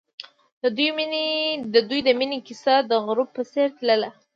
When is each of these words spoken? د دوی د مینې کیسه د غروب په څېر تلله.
د 1.73 1.77
دوی 1.89 1.99
د 2.03 2.09
مینې 2.19 2.39
کیسه 2.47 2.75
د 2.89 2.91
غروب 3.05 3.29
په 3.35 3.43
څېر 3.51 3.67
تلله. 3.77 4.09